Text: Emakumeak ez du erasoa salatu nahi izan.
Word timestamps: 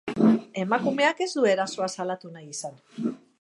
Emakumeak 0.61 1.21
ez 1.25 1.29
du 1.35 1.45
erasoa 1.51 1.91
salatu 1.99 2.33
nahi 2.39 2.51
izan. 2.57 2.83